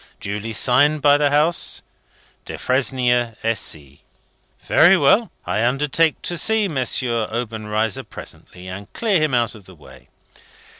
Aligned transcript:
Duly 0.19 0.51
signed 0.51 1.03
by 1.03 1.17
the 1.19 1.29
House, 1.29 1.83
'Defresnier 2.45 3.35
et 3.43 3.55
Cie.' 3.55 4.01
Very 4.63 4.97
well. 4.97 5.31
I 5.45 5.63
undertake 5.63 6.19
to 6.23 6.39
see 6.39 6.63
M. 6.65 6.75
Obenreizer 6.75 8.03
presently, 8.05 8.67
and 8.67 8.91
clear 8.93 9.19
him 9.21 9.35
out 9.35 9.53
of 9.53 9.67
the 9.67 9.75
way. 9.75 10.09